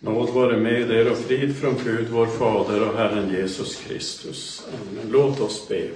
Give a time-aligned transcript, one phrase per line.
[0.00, 4.68] Nåd vare med er och frid från Gud, vår Fader och Herren Jesus Kristus.
[4.68, 5.12] Amen.
[5.12, 5.88] Låt oss be.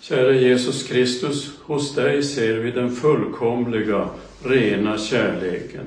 [0.00, 4.08] Käre Jesus Kristus, hos dig ser vi den fullkomliga,
[4.44, 5.86] rena kärleken.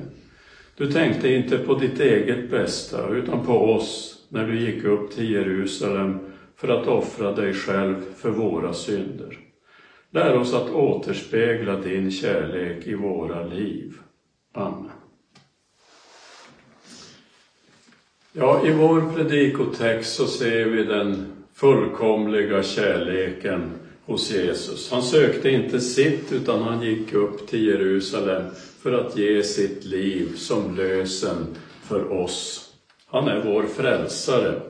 [0.76, 5.30] Du tänkte inte på ditt eget bästa, utan på oss när du gick upp till
[5.32, 6.18] Jerusalem
[6.56, 9.38] för att offra dig själv för våra synder.
[10.10, 13.92] Lär oss att återspegla din kärlek i våra liv.
[14.52, 14.93] Amen.
[18.36, 23.70] Ja, i vår predikotext så ser vi den fullkomliga kärleken
[24.04, 24.90] hos Jesus.
[24.90, 28.42] Han sökte inte sitt, utan han gick upp till Jerusalem
[28.82, 31.46] för att ge sitt liv som lösen
[31.82, 32.70] för oss.
[33.06, 34.60] Han är vår frälsare.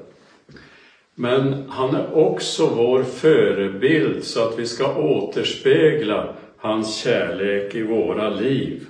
[1.14, 8.30] Men han är också vår förebild så att vi ska återspegla hans kärlek i våra
[8.30, 8.86] liv.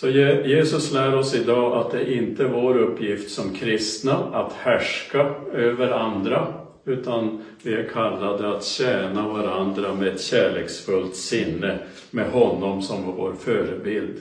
[0.00, 5.26] Så Jesus lär oss idag att det inte är vår uppgift som kristna att härska
[5.52, 6.48] över andra,
[6.86, 11.76] utan vi är kallade att tjäna varandra med ett kärleksfullt sinne,
[12.10, 14.18] med honom som vår förebild.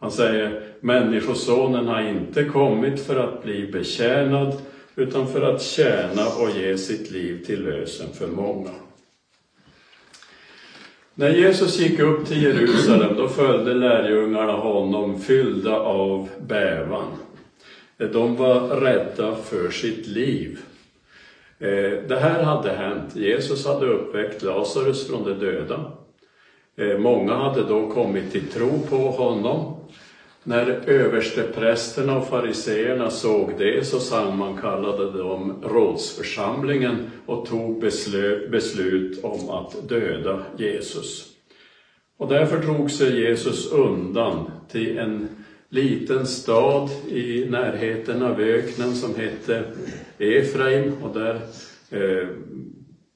[0.00, 4.54] Han säger, Människosonen har inte kommit för att bli betjänad,
[4.96, 8.70] utan för att tjäna och ge sitt liv till lösen för många.
[11.16, 17.12] När Jesus gick upp till Jerusalem då följde lärjungarna honom fyllda av bävan.
[17.96, 20.58] De var rädda för sitt liv.
[21.58, 21.68] Eh,
[22.08, 23.16] det här hade hänt.
[23.16, 25.92] Jesus hade uppväckt Lazarus från de döda.
[26.76, 29.76] Eh, många hade då kommit till tro på honom.
[30.46, 37.80] När översteprästerna och fariseerna såg det så sammankallade de rådsförsamlingen och tog
[38.50, 41.26] beslut om att döda Jesus.
[42.18, 45.28] Och därför drog sig Jesus undan till en
[45.68, 49.64] liten stad i närheten av öknen som hette
[50.18, 51.34] Efraim och där,
[51.90, 52.28] eh,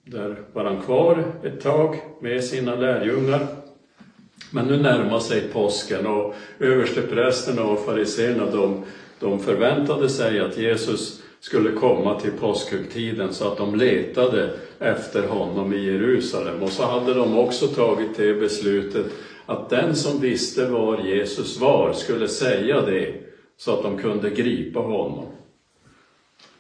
[0.05, 3.47] där var han kvar ett tag med sina lärjungar.
[4.51, 8.85] Men nu närmar sig påsken och översteprästerna och fariséerna de,
[9.21, 15.73] de förväntade sig att Jesus skulle komma till påskhögtiden så att de letade efter honom
[15.73, 16.63] i Jerusalem.
[16.63, 19.07] Och så hade de också tagit det beslutet
[19.47, 23.15] att den som visste var Jesus var skulle säga det
[23.57, 25.27] så att de kunde gripa honom.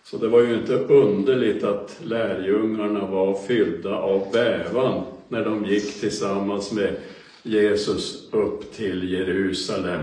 [0.04, 6.00] Så det var ju inte underligt att lärjungarna var fyllda av bävan när de gick
[6.00, 6.96] tillsammans med
[7.48, 10.02] Jesus upp till Jerusalem.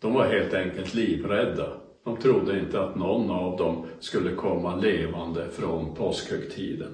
[0.00, 1.66] De var helt enkelt livrädda.
[2.04, 6.92] De trodde inte att någon av dem skulle komma levande från påskhögtiden.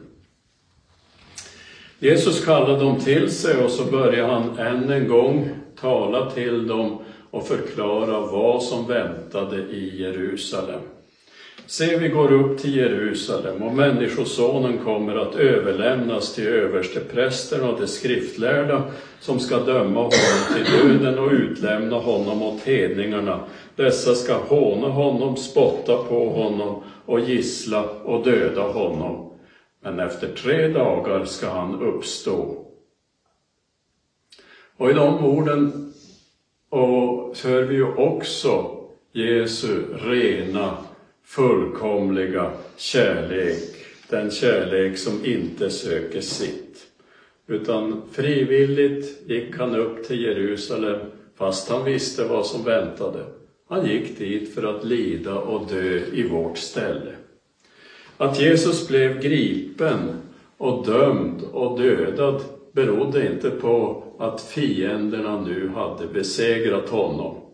[1.98, 5.48] Jesus kallade dem till sig och så började han än en gång
[5.80, 6.98] tala till dem
[7.30, 10.80] och förklara vad som väntade i Jerusalem.
[11.68, 17.86] Se, vi går upp till Jerusalem och Människosonen kommer att överlämnas till översteprästerna och de
[17.86, 18.82] skriftlärda
[19.20, 20.10] som ska döma honom
[20.54, 23.40] till döden och utlämna honom åt hedningarna.
[23.76, 29.32] Dessa ska håna honom, spotta på honom och gissla och döda honom.
[29.82, 32.66] Men efter tre dagar ska han uppstå.
[34.76, 35.92] Och i de orden
[36.70, 38.70] och hör vi ju också
[39.12, 40.76] Jesu rena
[41.26, 46.86] fullkomliga kärlek, den kärlek som inte söker sitt.
[47.46, 51.00] Utan frivilligt gick han upp till Jerusalem
[51.38, 53.24] fast han visste vad som väntade.
[53.68, 57.12] Han gick dit för att lida och dö i vårt ställe.
[58.16, 59.98] Att Jesus blev gripen
[60.56, 62.42] och dömd och dödad
[62.72, 67.45] berodde inte på att fienderna nu hade besegrat honom.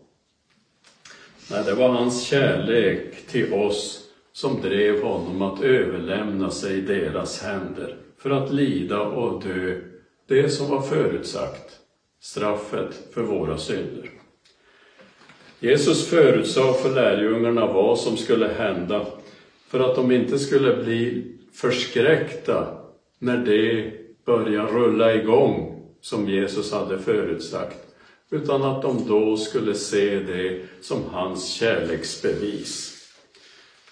[1.51, 7.41] Nej, det var hans kärlek till oss som drev honom att överlämna sig i deras
[7.41, 9.75] händer för att lida och dö
[10.27, 11.79] det som var förutsagt,
[12.21, 14.09] straffet för våra synder.
[15.59, 19.05] Jesus förutsade för lärjungarna vad som skulle hända
[19.67, 22.77] för att de inte skulle bli förskräckta
[23.19, 23.91] när det
[24.25, 27.92] började rulla igång som Jesus hade förutsagt
[28.33, 32.93] utan att de då skulle se det som hans kärleksbevis.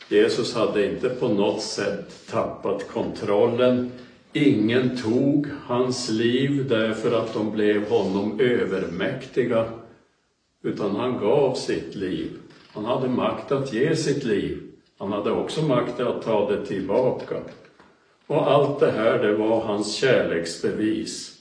[0.09, 3.91] Jesus hade inte på något sätt tappat kontrollen.
[4.33, 9.65] Ingen tog hans liv därför att de blev honom övermäktiga,
[10.63, 12.31] utan han gav sitt liv.
[12.73, 14.61] Han hade makt att ge sitt liv.
[14.97, 17.35] Han hade också makt att ta det tillbaka.
[18.27, 21.37] Och allt det här, det var hans kärleksbevis.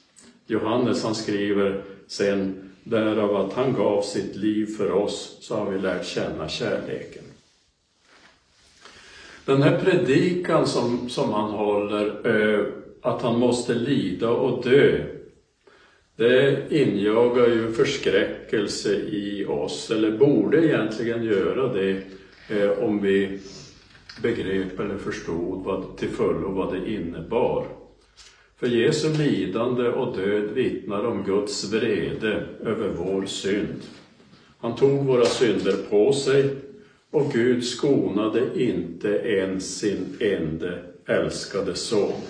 [0.46, 5.78] Johannes han skriver sen Därav att han gav sitt liv för oss, så har vi
[5.78, 7.22] lärt känna kärleken.
[9.44, 12.66] Den här predikan som, som han håller, eh,
[13.02, 15.04] att han måste lida och dö,
[16.16, 22.02] det injagar ju förskräckelse i oss, eller borde egentligen göra det
[22.48, 23.40] eh, om vi
[24.22, 27.79] begrep eller förstod vad, till fullo vad det innebar.
[28.60, 33.82] För Jesu lidande och död vittnar om Guds vrede över vår synd.
[34.58, 36.54] Han tog våra synder på sig
[37.10, 42.20] och Gud skonade inte ens sin ende älskade son.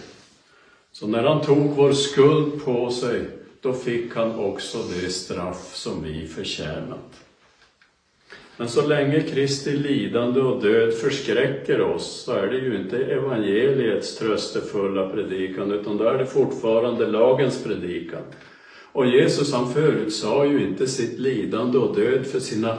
[0.93, 3.29] Så när han tog vår skuld på sig,
[3.61, 7.25] då fick han också det straff som vi förtjänat.
[8.61, 14.19] Men så länge Kristi lidande och död förskräcker oss så är det ju inte evangeliets
[14.19, 18.23] tröstefulla predikan utan då är det fortfarande lagens predikan.
[18.93, 22.79] Och Jesus han förutsade ju inte sitt lidande och död för sina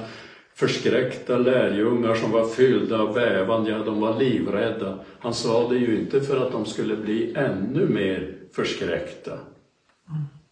[0.54, 5.00] förskräckta lärjungar som var fyllda av bävan, ja de var livrädda.
[5.20, 9.40] Han sa det ju inte för att de skulle bli ännu mer förskräckta.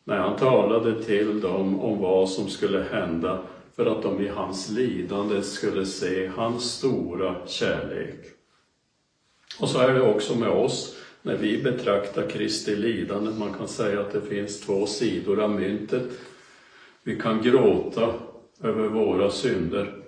[0.03, 3.39] Nej, han talade till dem om vad som skulle hända
[3.79, 8.25] för att de i hans lidande skulle se hans stora kärlek.
[9.59, 13.31] Och så är det också med oss när vi betraktar Kristi lidande.
[13.31, 16.03] Man kan säga att det finns två sidor av myntet.
[17.03, 18.13] Vi kan gråta
[18.63, 20.03] över våra synder.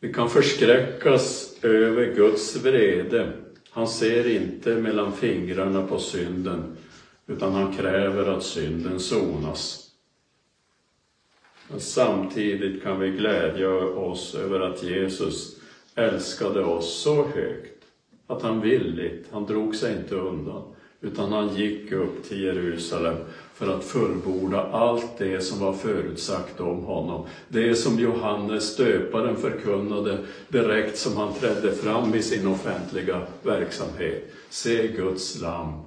[0.00, 3.32] Vi kan förskräckas över Guds vrede.
[3.70, 6.76] Han ser inte mellan fingrarna på synden,
[7.26, 9.85] utan han kräver att synden sonas.
[11.70, 15.56] Men samtidigt kan vi glädja oss över att Jesus
[15.94, 17.84] älskade oss så högt
[18.26, 20.62] att han villigt, han drog sig inte undan,
[21.00, 23.16] utan han gick upp till Jerusalem
[23.54, 27.26] för att fullborda allt det som var förutsagt om honom.
[27.48, 34.30] Det som Johannes döparen förkunnade direkt som han trädde fram i sin offentliga verksamhet.
[34.50, 35.82] Se Guds lam,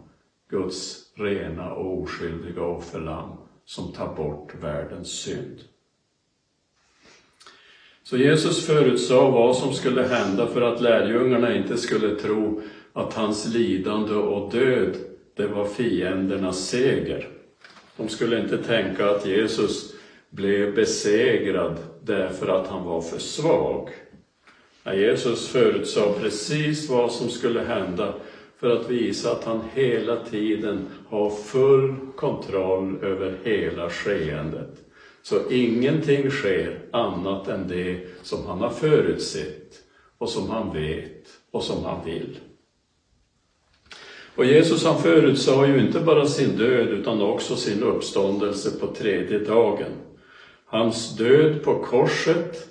[0.50, 3.30] Guds rena och oskyldiga offerlamm
[3.66, 5.64] som tar bort världens synd.
[8.10, 12.62] Så Jesus förutsade vad som skulle hända för att lärjungarna inte skulle tro
[12.94, 14.98] att hans lidande och död,
[15.36, 17.28] det var fiendernas seger.
[17.98, 19.94] De skulle inte tänka att Jesus
[20.30, 23.90] blev besegrad därför att han var för svag.
[24.86, 28.14] Jesus förutsade precis vad som skulle hända
[28.60, 34.89] för att visa att han hela tiden har full kontroll över hela skeendet.
[35.24, 39.74] Så ingenting sker annat än det som han har förutsett
[40.18, 42.40] och som han vet och som han vill.
[44.36, 49.40] Och Jesus han förutsade ju inte bara sin död utan också sin uppståndelse på tredje
[49.40, 49.92] dagen.
[50.66, 52.68] Hans död på korset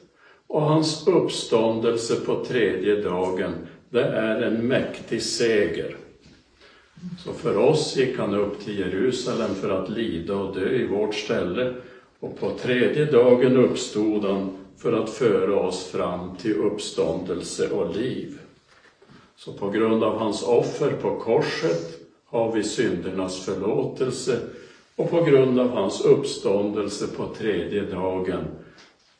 [0.46, 3.54] och hans uppståndelse på tredje dagen,
[3.88, 5.96] det är en mäktig seger.
[7.24, 11.14] Så för oss gick han upp till Jerusalem för att lida och dö i vårt
[11.14, 11.74] ställe
[12.20, 18.38] och på tredje dagen uppstod han för att föra oss fram till uppståndelse och liv.
[19.36, 24.38] Så på grund av hans offer på korset har vi syndernas förlåtelse
[24.96, 28.44] och på grund av hans uppståndelse på tredje dagen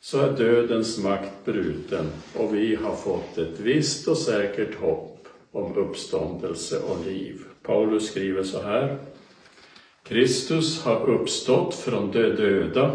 [0.01, 2.07] så är dödens makt bruten
[2.37, 7.41] och vi har fått ett visst och säkert hopp om uppståndelse och liv.
[7.63, 8.99] Paulus skriver så här.
[10.09, 12.91] Kristus har uppstått från de döda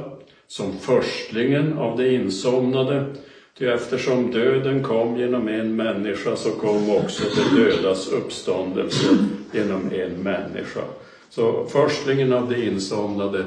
[0.48, 3.16] som förstlingen av de insomnade
[3.58, 9.18] Ty eftersom döden kom genom en människa så kom också de dödas uppståndelse
[9.52, 10.82] genom en människa.
[11.30, 13.40] Så förstlingen av de insomnade,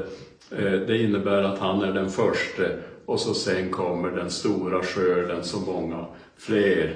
[0.59, 5.45] eh, det innebär att han är den förste och så sen kommer den stora skörden
[5.45, 6.07] så många
[6.39, 6.95] fler.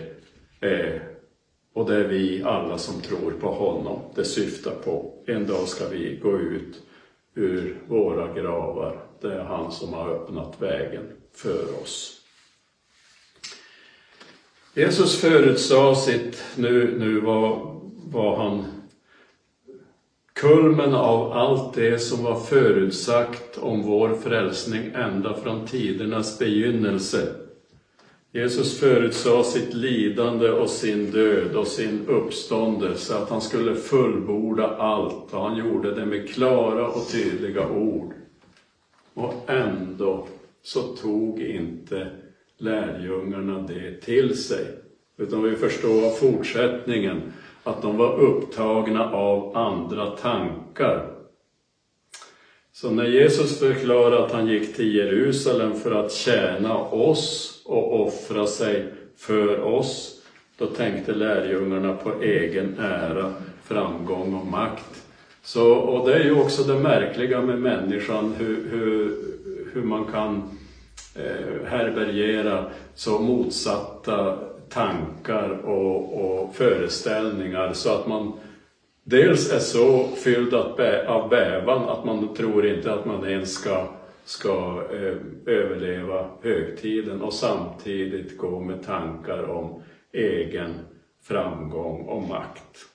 [0.61, 1.01] Eh,
[1.73, 5.23] och det är vi alla som tror på honom det syftar på.
[5.27, 6.83] En dag ska vi gå ut
[7.35, 9.05] ur våra gravar.
[9.21, 12.17] Det är han som har öppnat vägen för oss.
[14.75, 17.77] Jesus förutsade sitt, nu, nu var,
[18.13, 18.65] var han
[20.33, 27.35] kulmen av allt det som var förutsagt om vår frälsning ända från tidernas begynnelse.
[28.33, 35.35] Jesus förutsade sitt lidande och sin död och sin uppståndelse, att han skulle fullborda allt
[35.35, 38.15] och han gjorde det med klara och tydliga ord.
[39.15, 40.27] Och ändå
[40.63, 42.07] så tog inte
[42.59, 44.67] lärjungarna det till sig.
[45.17, 47.33] Utan vi förstår av fortsättningen
[47.65, 51.20] att de var upptagna av andra tankar.
[52.81, 58.47] Så när Jesus förklarar att han gick till Jerusalem för att tjäna oss och offra
[58.47, 60.23] sig för oss,
[60.59, 63.33] då tänkte lärjungarna på egen ära,
[63.65, 65.05] framgång och makt.
[65.43, 69.17] Så, och det är ju också det märkliga med människan, hur, hur,
[69.73, 70.43] hur man kan
[71.15, 78.33] eh, härbärgera så motsatta tankar och, och föreställningar så att man
[79.11, 83.89] dels är så fylld av bävan att man tror inte att man ens ska,
[84.25, 85.17] ska eh,
[85.55, 90.75] överleva högtiden och samtidigt gå med tankar om egen
[91.23, 92.87] framgång och makt.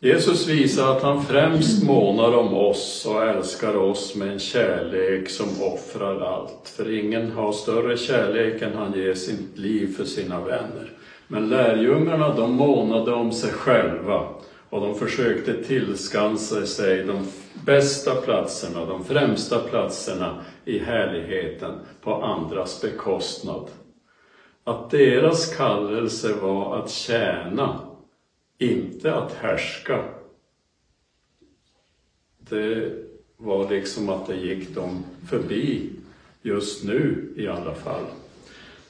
[0.00, 5.62] Jesus visar att han främst månar om oss och älskar oss med en kärlek som
[5.62, 6.68] offrar allt.
[6.76, 10.97] För ingen har större kärlek än han ger sitt liv för sina vänner.
[11.28, 14.28] Men lärjungarna de månade om sig själva
[14.70, 17.26] och de försökte tillskansa sig de
[17.64, 23.70] bästa platserna, de främsta platserna i härligheten på andras bekostnad.
[24.64, 27.80] Att deras kallelse var att tjäna,
[28.58, 30.04] inte att härska.
[32.38, 32.92] Det
[33.36, 35.90] var liksom att det gick dem förbi
[36.42, 38.04] just nu i alla fall.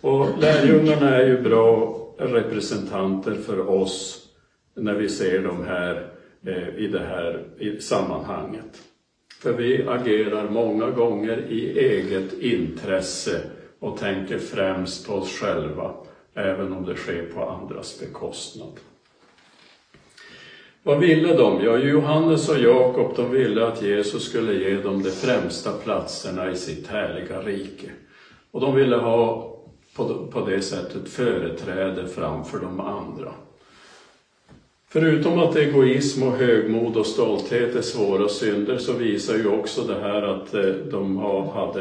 [0.00, 4.28] Och lärjungarna är ju bra representanter för oss
[4.75, 6.10] när vi ser dem här
[6.46, 7.44] eh, i det här
[7.80, 8.82] sammanhanget.
[9.40, 13.40] För vi agerar många gånger i eget intresse
[13.78, 15.94] och tänker främst på oss själva,
[16.34, 18.72] även om det sker på andras bekostnad.
[20.82, 21.64] Vad ville de?
[21.64, 26.56] Ja, Johannes och Jakob de ville att Jesus skulle ge dem de främsta platserna i
[26.56, 27.90] sitt härliga rike.
[28.50, 29.57] Och de ville ha
[30.06, 33.32] på det sättet företräde framför de andra.
[34.90, 40.00] Förutom att egoism och högmod och stolthet är svåra synder så visar ju också det
[40.00, 41.16] här att eh, de
[41.54, 41.80] hade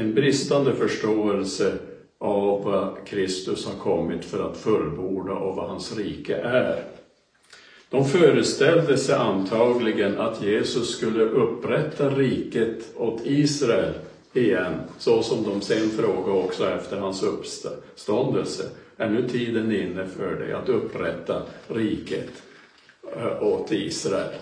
[0.00, 1.72] en bristande förståelse
[2.18, 6.84] av vad Kristus har kommit för att fullborda och vad hans rike är.
[7.90, 13.94] De föreställde sig antagligen att Jesus skulle upprätta riket åt Israel
[14.36, 18.62] igen, så som de sen frågade också efter hans uppståndelse.
[18.96, 22.42] Är nu tiden inne för dig att upprätta riket
[23.16, 24.34] eh, åt Israel?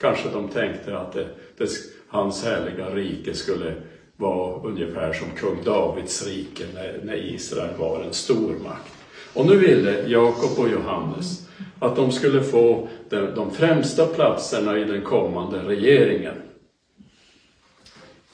[0.00, 1.70] Kanske de tänkte att det, det,
[2.08, 3.74] hans heliga rike skulle
[4.16, 8.92] vara ungefär som kung Davids rike när, när Israel var en stor makt.
[9.34, 14.84] Och nu ville Jakob och Johannes att de skulle få de, de främsta platserna i
[14.84, 16.34] den kommande regeringen.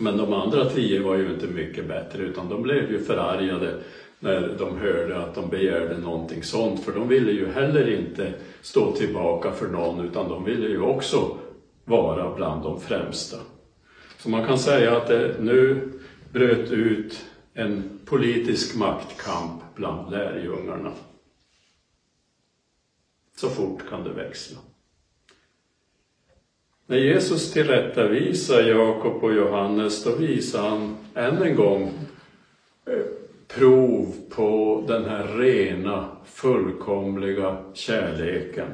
[0.03, 3.81] Men de andra tio var ju inte mycket bättre utan de blev ju förargade
[4.19, 6.85] när de hörde att de begärde någonting sånt.
[6.85, 11.39] För de ville ju heller inte stå tillbaka för någon utan de ville ju också
[11.85, 13.37] vara bland de främsta.
[14.19, 15.93] Så man kan säga att det nu
[16.33, 20.93] bröt ut en politisk maktkamp bland lärjungarna.
[23.37, 24.59] Så fort kan det växla.
[26.93, 31.93] När Jesus tillrättavisar Jakob och Johannes, då visar han än en gång
[32.87, 32.95] eh,
[33.49, 38.67] prov på den här rena, fullkomliga kärleken.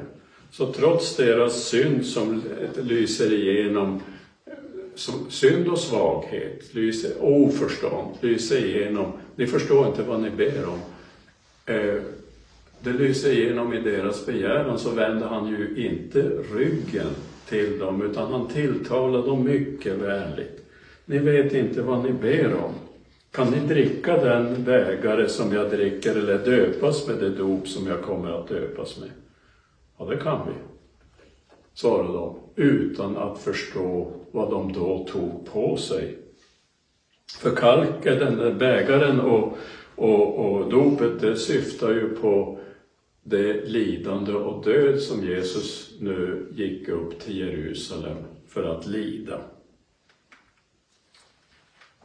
[0.51, 2.41] Så trots deras synd som
[2.81, 4.01] lyser igenom,
[4.45, 4.53] eh,
[5.29, 10.79] synd och svaghet, lyser, oförstånd, lyser igenom, ni förstår inte vad ni ber om.
[11.75, 12.01] Eh,
[12.81, 16.21] det lyser igenom i deras begäran så vänder han ju inte
[16.55, 17.15] ryggen
[17.49, 20.65] till dem, utan han tilltalar dem mycket vänligt.
[21.05, 22.73] Ni vet inte vad ni ber om.
[23.31, 28.01] Kan ni dricka den bägare som jag dricker eller döpas med det dop som jag
[28.01, 29.09] kommer att döpas med?
[29.97, 30.53] Ja, det kan vi,
[31.73, 36.17] svarade de, utan att förstå vad de då tog på sig.
[37.39, 39.57] För kalken, den där bägaren och,
[39.95, 42.59] och, och dopet, det syftar ju på
[43.29, 48.17] det lidande och död som Jesus nu gick upp till Jerusalem
[48.47, 49.41] för att lida.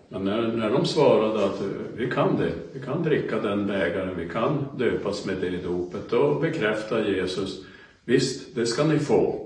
[0.09, 1.67] Men när, när de svarade att eh,
[1.97, 6.35] vi kan det, vi kan dricka den bägaren, vi kan döpas med det dopet, då
[6.35, 7.65] bekräftar Jesus,
[8.05, 9.41] visst, det ska ni få.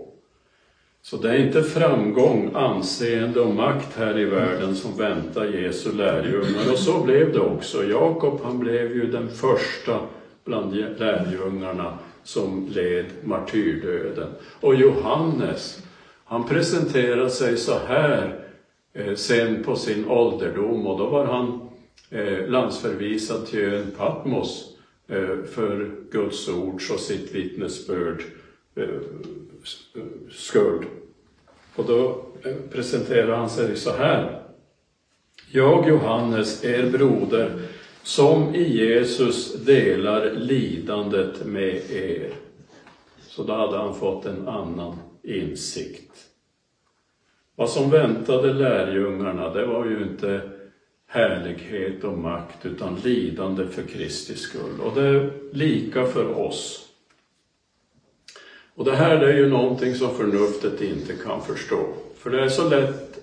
[1.03, 6.73] Så det är inte framgång, anseende och makt här i världen som väntar Jesu lärjungar.
[6.73, 7.85] Och så blev det också.
[7.85, 10.01] Jakob han blev ju den första
[10.49, 14.29] bland lärjungarna som led martyrdöden.
[14.61, 15.83] Och Johannes,
[16.25, 18.41] han presenterar sig så här
[18.93, 21.69] eh, sen på sin ålderdom och då var han
[22.11, 24.77] eh, landsförvisad till ön Patmos
[25.09, 28.23] eh, för Guds ords och sitt vittnesbörd
[28.75, 28.85] eh,
[29.65, 30.31] skuld.
[30.31, 30.85] skull.
[31.77, 34.43] Och då eh, presenterar han sig så här.
[35.51, 37.61] Jag, Johannes, er broder,
[38.03, 42.33] som i Jesus delar lidandet med er.
[43.21, 46.29] Så då hade han fått en annan insikt.
[47.57, 50.41] Vad som väntade lärjungarna, det var ju inte
[51.07, 54.81] härlighet och makt, utan lidande för Kristi skull.
[54.85, 56.89] Och det är lika för oss.
[58.75, 61.95] Och det här är ju någonting som förnuftet inte kan förstå.
[62.17, 63.21] För det är så lätt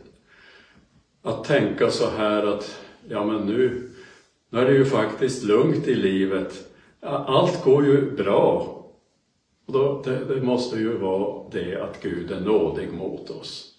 [1.22, 2.80] att tänka så här att,
[3.10, 3.90] ja men nu,
[4.50, 6.68] nu är det ju faktiskt lugnt i livet.
[7.02, 8.72] Allt går ju bra.
[9.66, 13.72] Och då, det, det måste ju vara det att Gud är nådig mot oss.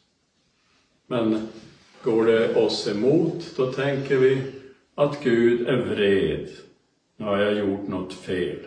[1.07, 1.49] Men
[2.03, 4.43] går det oss emot, då tänker vi
[4.95, 6.49] att Gud är vred.
[7.17, 8.59] Nu har jag gjort något fel.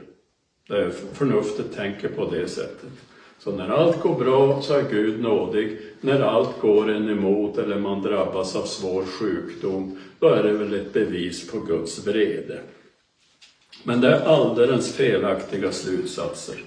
[0.67, 2.91] Det är förnuftet tänker på det sättet.
[3.39, 5.77] Så när allt går bra så är Gud nådig.
[6.01, 10.73] När allt går en emot eller man drabbas av svår sjukdom, då är det väl
[10.73, 12.61] ett bevis på Guds vrede.
[13.83, 16.63] Men det är alldeles felaktiga slutsatser.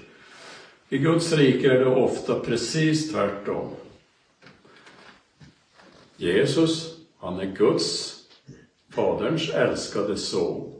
[0.89, 3.69] I Guds rike är det ofta precis tvärtom.
[6.17, 8.15] Jesus, han är Guds,
[8.95, 10.73] Faderns älskade son.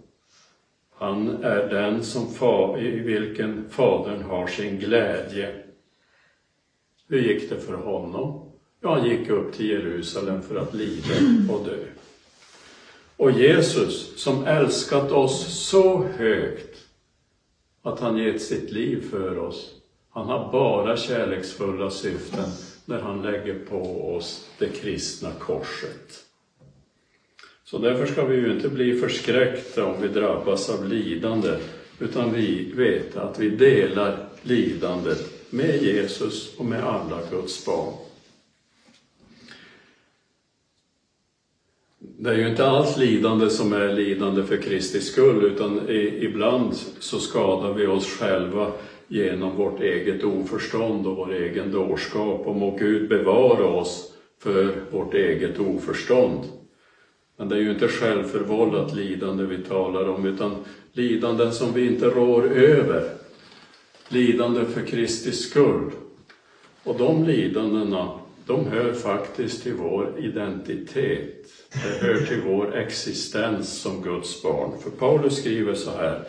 [0.96, 2.28] Han är den som
[2.80, 5.63] i vilken Fadern har sin glädje.
[7.14, 8.52] Hur gick det för honom?
[8.82, 11.14] Ja, han gick upp till Jerusalem för att lida
[11.54, 11.78] och dö.
[13.18, 16.78] Och Jesus, som älskat oss så högt
[17.82, 19.72] att han gett sitt liv för oss,
[20.10, 22.50] han har bara kärleksfulla syften
[22.86, 26.26] när han lägger på oss det kristna korset.
[27.64, 31.58] Så därför ska vi ju inte bli förskräckta om vi drabbas av lidande,
[32.00, 37.94] utan vi vet att vi delar lidandet med Jesus och med alla Guds barn.
[42.00, 47.20] Det är ju inte allt lidande som är lidande för Kristi skull, utan ibland så
[47.20, 48.72] skadar vi oss själva
[49.08, 52.48] genom vårt eget oförstånd och vår egen dårskap.
[52.48, 56.40] Och må Gud bevara oss för vårt eget oförstånd.
[57.38, 60.56] Men det är ju inte självförvållat lidande vi talar om, utan
[60.94, 63.23] lidanden som vi inte rår över.
[64.10, 65.92] Lidande för Kristi skull.
[66.84, 71.48] Och de lidandena, de hör faktiskt till vår identitet.
[71.72, 74.72] Det hör till vår existens som Guds barn.
[74.84, 76.24] För Paulus skriver så här.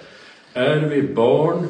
[0.52, 1.66] Är vi barn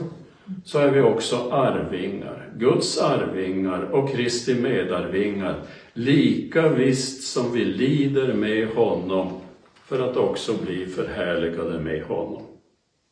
[0.65, 5.63] så är vi också arvingar, Guds arvingar och Kristi medarvingar,
[5.93, 9.41] lika visst som vi lider med honom
[9.87, 12.43] för att också bli förhärligade med honom.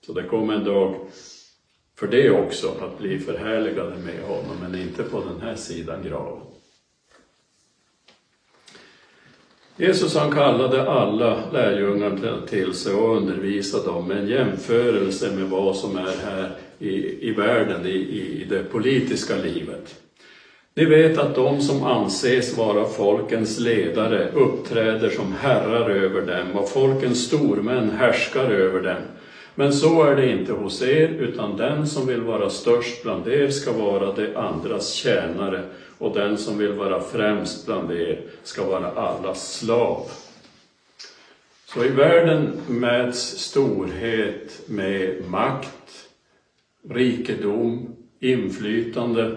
[0.07, 0.96] Så det kommer en dag
[2.03, 6.43] för det också, att bli förhärligade med honom, men inte på den här sidan graven.
[9.77, 15.77] Jesus han kallade alla lärjungar till sig och undervisade dem med en jämförelse med vad
[15.77, 17.97] som är här i, i världen, i,
[18.43, 19.95] i det politiska livet.
[20.75, 26.69] Ni vet att de som anses vara folkens ledare uppträder som herrar över dem och
[26.69, 29.03] folkens stormän härskar över dem.
[29.55, 33.51] Men så är det inte hos er, utan den som vill vara störst bland er
[33.51, 35.65] ska vara de andras tjänare
[35.99, 40.11] och den som vill vara främst bland er ska vara allas slav.
[41.67, 46.09] Så i världen mäts storhet med makt,
[46.88, 49.37] rikedom, inflytande.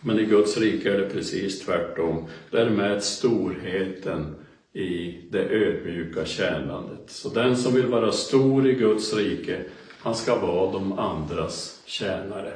[0.00, 2.26] Men i Guds rike är det precis tvärtom.
[2.50, 4.34] Där mäts storheten
[4.72, 7.10] i det ödmjuka tjänandet.
[7.10, 9.64] Så den som vill vara stor i Guds rike,
[9.98, 12.52] han ska vara de andras tjänare.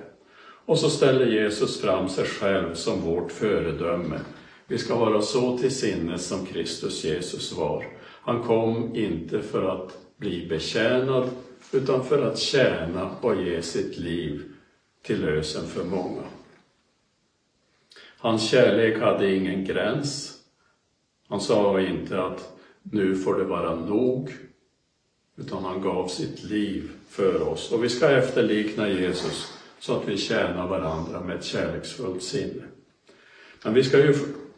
[0.66, 4.20] Och så ställer Jesus fram sig själv som vårt föredöme.
[4.66, 7.84] Vi ska vara så till sinnes som Kristus Jesus var.
[8.22, 11.28] Han kom inte för att bli betjänad,
[11.72, 14.42] utan för att tjäna och ge sitt liv
[15.02, 16.22] till lösen för många.
[18.18, 20.35] Hans kärlek hade ingen gräns.
[21.28, 24.30] Han sa inte att nu får det vara nog,
[25.36, 27.72] utan han gav sitt liv för oss.
[27.72, 32.62] Och vi ska efterlikna Jesus så att vi tjänar varandra med ett kärleksfullt sinne.
[33.64, 34.14] Men vi ska ju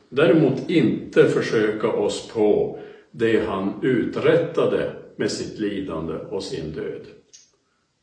[0.08, 2.78] däremot inte försöka oss på
[3.10, 7.06] det han uträttade med sitt lidande och sin död.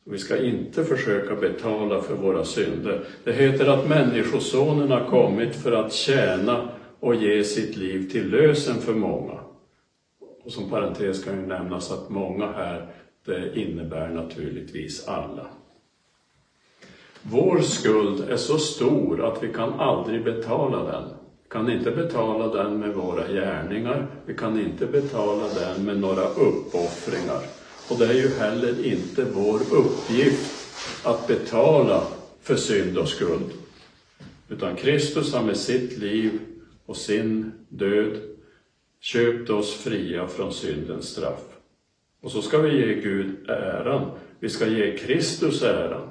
[0.04, 3.04] Vi ska inte försöka betala för våra synder.
[3.24, 6.68] Det heter att Människosonen har kommit för att tjäna
[7.06, 9.38] och ge sitt liv till lösen för många.
[10.44, 12.86] Och som parentes kan ju nämnas att många här,
[13.24, 15.46] det innebär naturligtvis alla.
[17.22, 21.04] Vår skuld är så stor att vi kan aldrig betala den.
[21.42, 26.24] Vi kan inte betala den med våra gärningar, vi kan inte betala den med några
[26.28, 27.42] uppoffringar.
[27.90, 30.68] Och det är ju heller inte vår uppgift
[31.04, 32.02] att betala
[32.42, 33.50] för synd och skuld.
[34.48, 36.40] Utan Kristus har med sitt liv
[36.86, 38.20] och sin död
[39.00, 41.58] köpt oss fria från syndens straff.
[42.20, 44.10] Och så ska vi ge Gud äran.
[44.40, 46.08] Vi ska ge Kristus äran.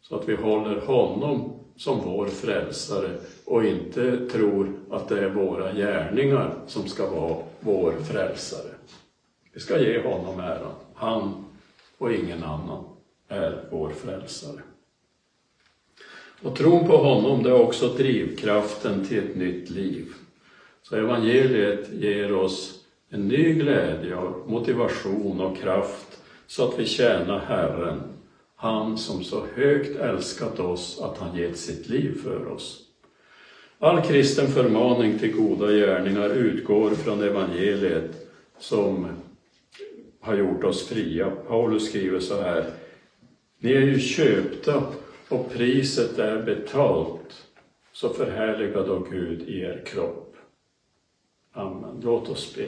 [0.00, 3.10] Så att vi håller honom som vår frälsare
[3.44, 8.70] och inte tror att det är våra gärningar som ska vara vår frälsare.
[9.52, 10.74] Vi ska ge honom äran.
[10.94, 11.44] Han
[11.98, 12.84] och ingen annan
[13.28, 14.60] är vår frälsare.
[16.44, 20.06] Och tron på honom det är också drivkraften till ett nytt liv.
[20.82, 22.80] Så evangeliet ger oss
[23.10, 28.00] en ny glädje och motivation och kraft så att vi tjänar Herren,
[28.56, 32.80] han som så högt älskat oss att han gett sitt liv för oss.
[33.78, 38.28] All kristen förmaning till goda gärningar utgår från evangeliet
[38.58, 39.06] som
[40.20, 41.30] har gjort oss fria.
[41.48, 42.64] Paulus skriver så här.
[43.58, 44.82] Ni är ju köpta
[45.28, 47.44] och priset är betalt.
[47.92, 50.36] Så förhärliga då Gud i er kropp.
[51.52, 52.00] Amen.
[52.04, 52.66] Låt oss be.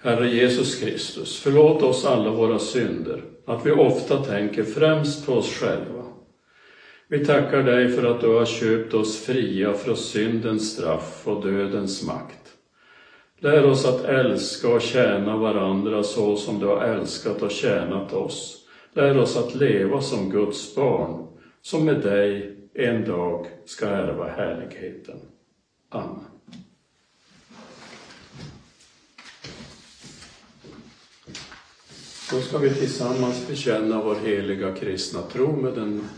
[0.00, 5.52] Herre Jesus Kristus, förlåt oss alla våra synder, att vi ofta tänker främst på oss
[5.52, 6.04] själva.
[7.08, 12.06] Vi tackar dig för att du har köpt oss fria från syndens straff och dödens
[12.06, 12.52] makt.
[13.38, 18.65] Lär oss att älska och tjäna varandra så som du har älskat och tjänat oss.
[18.96, 21.26] Lär oss att leva som Guds barn,
[21.62, 25.16] som med dig en dag ska ärva härligheten.
[25.88, 26.24] Amen.
[32.30, 36.08] Då ska vi tillsammans bekänna vår heliga kristna tro med den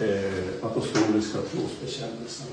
[0.00, 2.46] eh, apostoliska trosbekännelsen.